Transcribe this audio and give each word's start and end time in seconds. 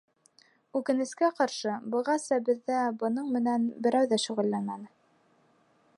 Үкенескә 0.79 1.27
ҡаршы, 1.39 1.75
бығаса 1.95 2.39
беҙҙә 2.49 2.81
бының 3.05 3.29
менән 3.39 3.69
берәү 3.87 4.11
ҙә 4.15 4.23
шөғөлләнмәне. 4.25 4.93